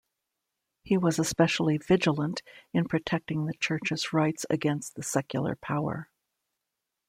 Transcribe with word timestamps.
He 0.81 0.97
was 0.97 1.19
especially 1.19 1.77
vigilant 1.77 2.41
in 2.73 2.87
protecting 2.87 3.45
the 3.45 3.53
Church's 3.53 4.11
rights 4.11 4.47
against 4.49 4.95
the 4.95 5.03
secular 5.03 5.55
power. 5.55 6.09